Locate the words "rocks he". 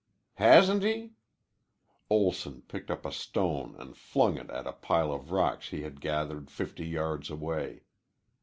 5.29-5.83